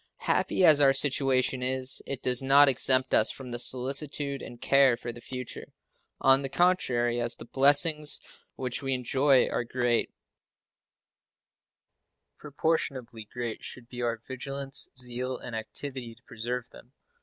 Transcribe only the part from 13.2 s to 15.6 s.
great should be our vigilance, zeal, and